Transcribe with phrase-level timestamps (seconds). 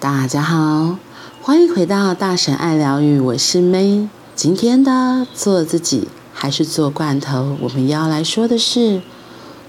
[0.00, 0.96] 大家好，
[1.42, 4.06] 欢迎回到大神爱疗愈，我是 May。
[4.36, 9.02] 今天的做自己还是做罐头，我们要来说的是，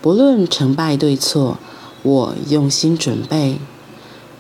[0.03, 1.57] 不论成败对错，
[2.03, 3.59] 我用心准备。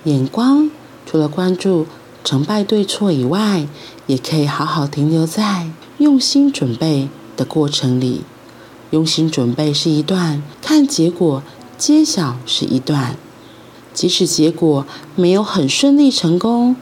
[0.03, 0.69] 眼光
[1.07, 1.87] 除了关注
[2.23, 3.67] 成败对错以外，
[4.05, 8.21] 也可以好好停留在用心准备的过程里。
[8.91, 11.41] 用心准备是一段，看结果
[11.79, 13.15] 揭晓是一段。
[13.99, 14.85] 即使结果
[15.17, 16.77] 没有很顺利成功，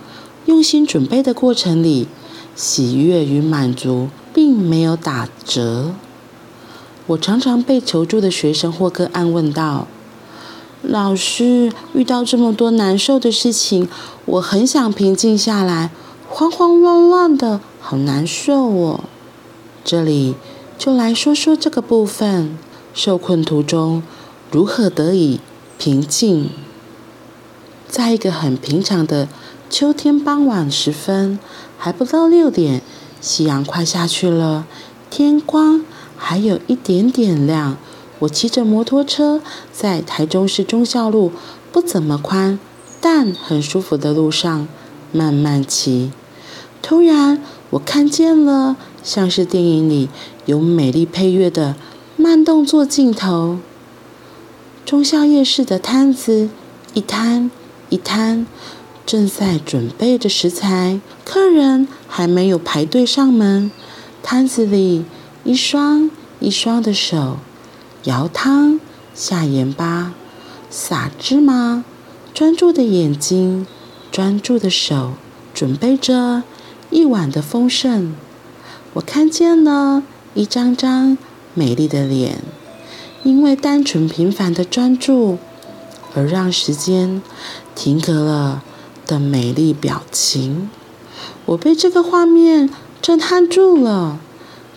[0.45, 2.08] 用心准备的过程里，
[2.55, 5.95] 喜悦与满足并没有打折。
[7.08, 9.88] 我常常被求助的学生或个案问道
[10.84, 13.89] ：“老师，遇到这么多难受的事情，
[14.25, 15.89] 我很想平静下来，
[16.30, 19.05] 慌慌乱乱的，好难受哦。”
[19.84, 20.36] 这里
[20.77, 22.55] 就来说说这个部分，
[22.94, 24.03] 受困途中
[24.52, 25.39] 如何得以
[25.80, 26.52] 平静。
[27.89, 29.27] 在一个很平常的
[29.69, 31.39] 秋天傍晚时分，
[31.77, 32.81] 还不到六点，
[33.21, 34.66] 夕阳快下去了，
[35.09, 35.83] 天光
[36.17, 37.77] 还有一点点亮。
[38.19, 41.31] 我骑着摩托车在台中市忠孝路
[41.71, 42.59] 不怎么宽，
[42.99, 44.67] 但很舒服的路上
[45.11, 46.11] 慢慢骑。
[46.81, 50.09] 突然，我看见了像是电影里
[50.45, 51.75] 有美丽配乐的
[52.15, 53.59] 慢动作镜头。
[54.85, 56.49] 忠孝夜市的摊子
[56.93, 57.52] 一摊。
[57.89, 58.45] 一摊
[59.05, 63.71] 正在准备着食材，客人还没有排队上门。
[64.21, 65.05] 摊子里
[65.45, 67.38] 一双一双的手
[68.03, 68.80] 舀汤、
[69.13, 70.13] 下盐巴、
[70.69, 71.85] 撒芝麻，
[72.33, 73.65] 专注的眼睛、
[74.11, 75.13] 专注的手，
[75.53, 76.43] 准备着
[76.89, 78.13] 一碗的丰盛。
[78.95, 81.17] 我看见了一张张
[81.53, 82.41] 美丽的脸，
[83.23, 85.38] 因为单纯平凡的专注。
[86.18, 87.22] 而让时间
[87.76, 88.64] 停格了
[89.06, 90.67] 的美丽表情，
[91.45, 94.17] 我被这个画面震撼住了。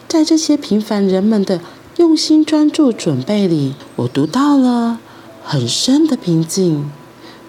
[0.06, 1.62] 在这些平凡人们的
[1.97, 4.99] 用心专注准备里，我读到了
[5.43, 6.91] 很深的平静。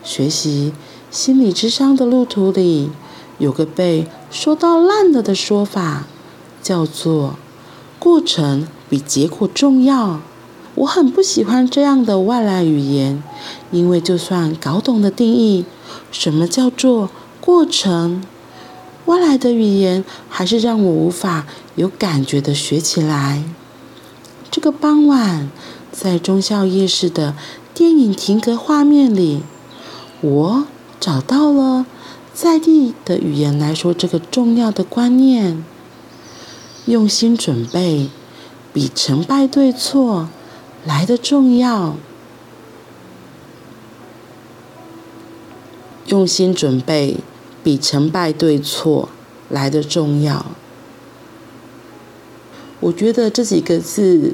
[0.05, 0.71] 学习
[1.11, 2.91] 心理智商的路途里，
[3.39, 6.05] 有个被说到烂了的说法，
[6.63, 7.35] 叫做
[7.99, 10.21] “过程比结果重要”。
[10.75, 13.21] 我很不喜欢这样的外来语言，
[13.71, 15.65] 因为就算搞懂了定义，
[16.11, 17.09] 什么叫做
[17.39, 18.23] 过程，
[19.05, 23.43] 外来的语言还是让我无法有感觉的学起来。
[24.49, 25.49] 这个傍晚，
[25.91, 27.33] 在忠孝夜市的
[27.73, 29.43] 电影停格画面里，
[30.19, 30.65] 我
[30.99, 31.85] 找到了
[32.33, 35.63] 在地的语言来说这个重要的观念：
[36.85, 38.09] 用心准备，
[38.73, 40.27] 比成败对错。
[40.83, 41.95] 来的重要，
[46.11, 47.15] 用心准备
[47.63, 49.07] 比成败对错
[49.49, 50.45] 来得重要。
[52.81, 54.33] 我觉得这几个字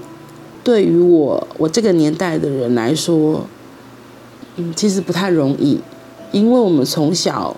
[0.63, 3.45] 对于我我这个年代的人来说，
[4.55, 5.79] 嗯，其实不太容易，
[6.31, 7.55] 因为我们从小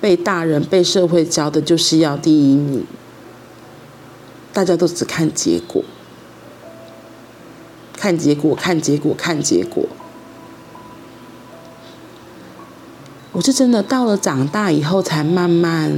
[0.00, 2.84] 被大人、被社会教的就是要第一名，
[4.52, 5.84] 大家都只看结果。
[7.96, 9.86] 看结果，看结果，看结果。
[13.42, 15.92] 是真的到了长大以后，才慢慢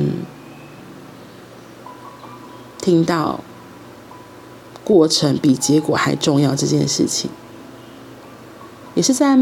[2.79, 3.41] 听到
[4.83, 7.31] 过程比结果还重要这件事情。
[8.95, 9.37] 也是在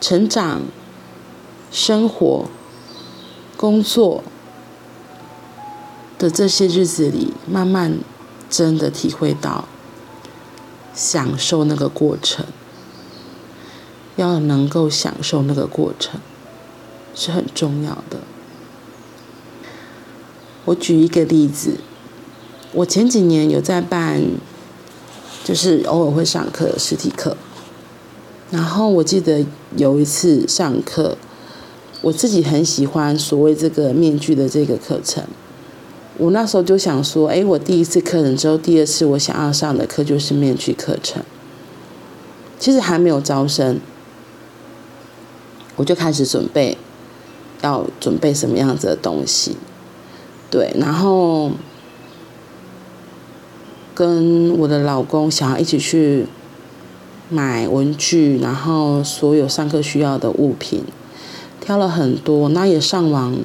[0.00, 0.62] 成长、
[1.70, 2.46] 生活、
[3.56, 4.24] 工作
[6.18, 7.98] 的这些日子里，慢慢
[8.50, 9.66] 真的体会到。
[10.96, 12.46] 享受那个过程，
[14.16, 16.20] 要能够享受那个过程
[17.14, 18.18] 是很重要的。
[20.66, 21.78] 我举一个例子，
[22.72, 24.22] 我前几年有在办，
[25.44, 27.36] 就是偶尔会上课实体课，
[28.50, 29.44] 然后我记得
[29.76, 31.18] 有一次上课，
[32.02, 35.24] 我自己很喜欢所谓这个面具的这个课程。
[36.16, 41.22] 我那时候就想说，哎，我第一次课程之后，第二次我想要上的课就是面具课程。
[42.58, 43.80] 其实还没有招生，
[45.76, 46.76] 我就开始准备，
[47.62, 49.56] 要准备什么样子的东西，
[50.50, 51.52] 对，然后
[53.94, 56.26] 跟我的老公想要一起去
[57.28, 60.84] 买文具，然后所有上课需要的物品，
[61.60, 63.36] 挑了很多，那也上网。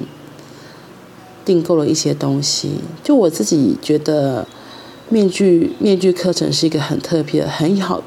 [1.42, 4.46] 订购了一些东西，就我自己觉得，
[5.08, 8.04] 面具面具课程是一个很特别、很好、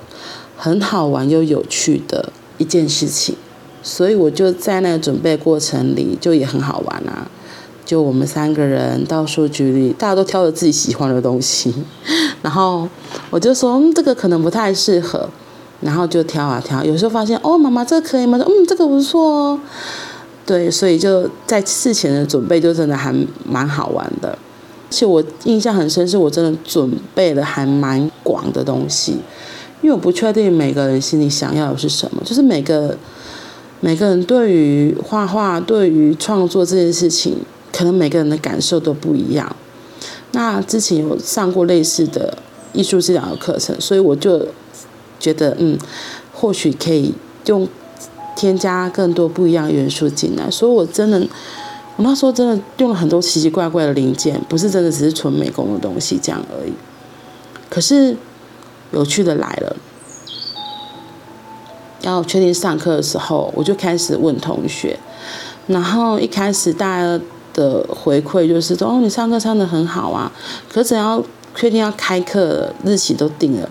[0.56, 3.36] 很好玩又有趣的一件事情。
[3.84, 7.30] 所以我就在那个准备过程里就也很好玩啊。
[7.86, 11.72] 就我们三个人到数据里，大家都挑着自己喜欢的东西，
[12.42, 12.88] 然后
[13.30, 15.28] 我就说，嗯，这个可能不太适合，
[15.82, 18.40] 然后就挑啊挑，有时候发现哦，妈妈这个可以吗？
[18.40, 19.60] 嗯，这个不错哦。
[20.46, 23.14] 对，所以就在事前的准备就真的还
[23.46, 29.18] 蛮好玩的，而且我印象很深，是我真的准备了还蛮广的东西，
[29.82, 32.98] 因为我不确定每个人心里想要的是什么，就是每个
[33.84, 37.38] 每个人对于画画、对于创作这件事情。
[37.76, 39.56] 可能每个人的感受都不一样。
[40.34, 42.38] 那之前有上过类似的
[42.72, 44.46] 艺术治疗的课程，所以我就
[45.20, 45.76] 觉得，嗯，
[46.32, 47.16] 或许可以
[47.48, 47.68] 用
[48.36, 50.52] 添加更多不一样元素进来。
[50.52, 51.20] 所以我真的，
[51.96, 56.74] 我那时候真的用了很多奇奇怪怪的零件，不是真的只是纯美工的东西这样而已。
[57.72, 58.16] 可是
[58.92, 59.76] 有趣的来了，
[62.04, 64.98] 要确定上课的时候，我就开始问同学，
[65.68, 67.20] 然后一开始大家。
[67.56, 70.32] 的回馈就是说，哦，你上课上的很好啊，
[70.68, 71.24] 可是只要
[71.54, 73.70] 确定要开课日期都定了，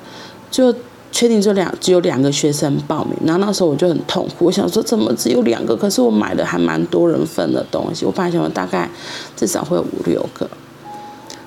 [0.52, 0.72] 就
[1.10, 5.74] 确定这两只有两个学生报名，然后那时候我就很痛苦，我想说怎么只有两个？
[5.74, 8.88] 可是我买的还蛮多人份的东西，我本来想说大概
[9.34, 10.48] 至少会有五六个，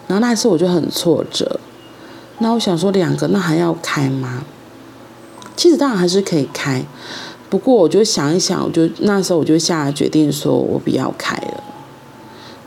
[0.07, 1.57] 然后那次我就很挫折，
[2.39, 4.43] 那我想说两个那还要开吗？
[5.55, 6.85] 其实当然还是可以开，
[7.49, 11.63] 不过我就想一想，我就那时候我就下决定，说我不要开了。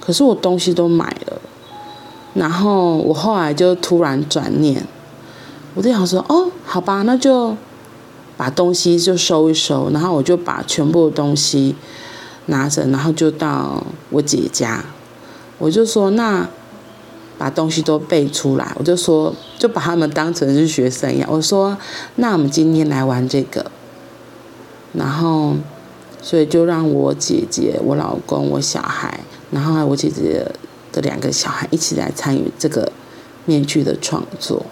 [0.00, 1.38] 可是我东西都买了，
[2.34, 4.86] 然后我后来就突然转念，
[5.74, 7.54] 我就想说，哦，好吧，那就
[8.36, 11.74] 把东西就收一收，然后我就把全部的东西
[12.46, 14.82] 拿着，然后就到我姐家，
[15.58, 16.48] 我就说，那
[17.38, 21.78] 把东西都背出来，我就说，就把他们当成是学生一样，我说，
[22.16, 23.70] 那我们今天来玩这个，
[24.92, 25.54] 然后，
[26.20, 29.20] 所以就让我姐姐、我老公、我小孩。
[29.50, 30.44] 然后我姐姐
[30.92, 32.92] 的两个小孩一起来参与这个
[33.46, 34.66] 面具的创作，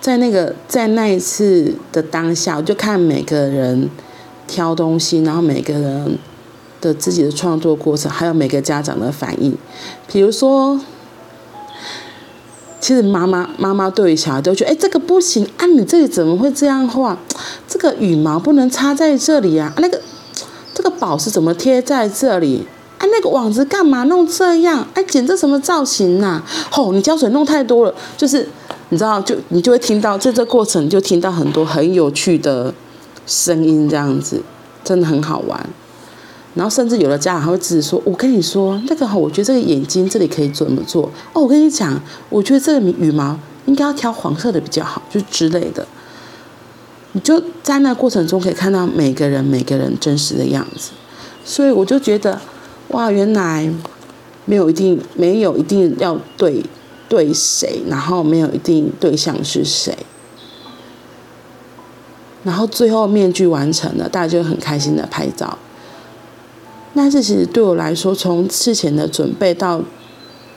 [0.00, 3.88] 在那个在那一次的当下，我就看每个人
[4.48, 6.18] 挑东西，然后每个人
[6.80, 9.56] 的自己的创作过程，还有每个家长的反应。
[10.10, 10.80] 比如说，
[12.80, 17.16] 其实妈妈妈妈对于小孩都觉得，哎，这个不行啊，你这里怎么会这样画？
[17.66, 20.00] 这个羽毛不能插在这里啊，那个
[20.74, 22.66] 这个宝石怎么贴在这里？
[22.98, 24.86] 哎，那个网子干嘛弄这样？
[24.94, 26.44] 哎，剪这什么造型呐、啊？
[26.70, 28.48] 吼、哦，你胶水弄太多了，就是
[28.90, 32.72] 你知道，就你就会听到在这过程，就听到很多很有趣的
[33.26, 34.42] 声音，这样子
[34.84, 35.68] 真的很好玩。
[36.56, 41.04] 然后甚至有的家长还会自己说：“我跟你说，那个哈我觉得这个眼睛这里可以怎么做？
[41.32, 45.86] 哦，我跟你讲，我觉得这个羽毛应该要挑黄色的比较好，就之类的。”
[47.12, 50.90] 你就在那过程中可以看到每个人每个人真实的样子，
[51.44, 52.40] 所以我就觉得。
[52.90, 53.68] 哇，原来
[54.44, 56.64] 没有一定，没有一定要对
[57.08, 59.98] 对谁，然后没有一定对象是谁，
[62.44, 65.58] 然后最后面具完成了，大家就很开心的拍照。
[66.96, 69.82] 但是其实对我来说，从事前的准备到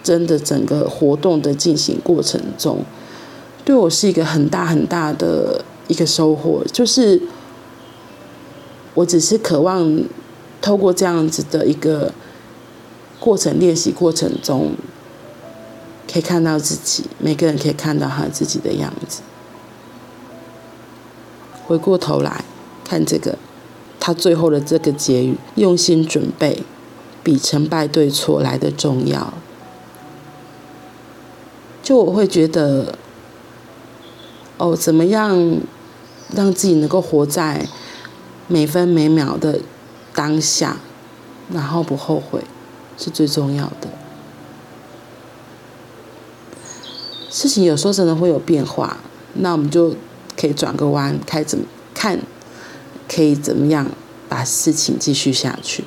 [0.02, 2.84] 真的整个活动的进行过程中，
[3.64, 7.22] 对我是一个很大很大的一个收获，就是
[8.94, 10.02] 我只是渴望。
[10.62, 12.12] 透过这样子的一个
[13.18, 14.74] 过程练习过程中，
[16.12, 19.22] 可以看到自己，每个人可以看到他自己的样子。
[21.66, 22.44] 回过头来
[22.84, 23.38] 看这个，
[24.00, 26.64] 他最后的这个结语：用心准备，
[27.24, 29.34] 比成败对错来得重要。
[31.84, 32.96] 就我会觉得，
[34.58, 35.58] 哦，怎么样
[36.36, 37.68] 让自己能够活在
[38.48, 39.60] 每分每秒的。
[40.12, 40.78] 当下，
[41.50, 42.44] 然后不后悔，
[42.98, 43.88] 是最重要的。
[47.30, 48.98] 事情有时候真的会有变化，
[49.36, 49.96] 那我们就
[50.36, 51.64] 可以转个弯，开怎么
[51.94, 52.20] 看，
[53.10, 53.92] 可以怎么样
[54.30, 55.84] 把事情继续下去。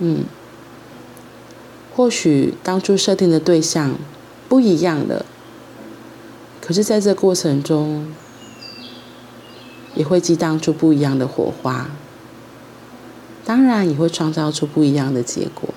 [0.00, 0.24] 嗯，
[1.94, 3.96] 或许当初设定的对象
[4.48, 5.26] 不一样了，
[6.60, 8.12] 可是在这过程中，
[9.94, 11.90] 也会激荡出不一样的火花。
[13.44, 15.70] 当然也会创造出不一样的结果，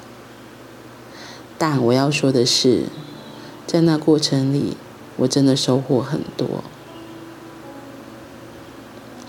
[1.58, 2.84] 但我要说的是，
[3.66, 4.76] 在那过程里，
[5.16, 6.64] 我真的收获很多，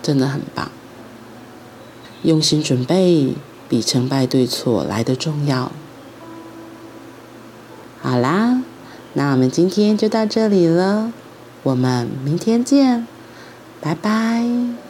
[0.02, 0.70] 真的很棒。
[2.22, 3.34] 用心准备
[3.68, 5.72] 比成败对错来的重要。
[8.00, 8.62] 好啦，
[9.14, 11.12] 那我们今天就到这里了，
[11.62, 13.06] 我们明天见，
[13.80, 14.81] 拜拜。